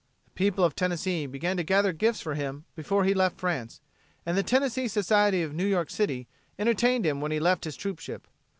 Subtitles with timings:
[0.25, 3.81] The people of Tennessee began to gather gifts for him before he left France,
[4.25, 6.27] and the Tennessee Society of New York City
[6.57, 8.27] entertained him when he left his troop ship.